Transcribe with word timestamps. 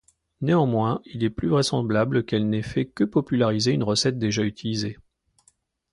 Néanmoins, 0.41 0.99
il 1.05 1.23
est 1.23 1.29
plus 1.29 1.47
vraisemblable 1.47 2.25
qu'elle 2.25 2.49
n'ait 2.49 2.63
fait 2.63 2.85
que 2.87 3.03
populariser 3.03 3.71
une 3.73 3.83
recette 3.83 4.17
déjà 4.17 4.41
utilisée. 4.41 4.97